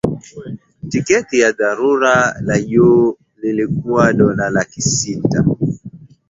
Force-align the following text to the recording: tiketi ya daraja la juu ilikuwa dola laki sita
tiketi 0.89 1.35
ya 1.39 1.53
daraja 1.53 2.35
la 2.41 2.61
juu 2.61 3.17
ilikuwa 3.43 4.13
dola 4.13 4.49
laki 4.49 4.81
sita 4.81 5.45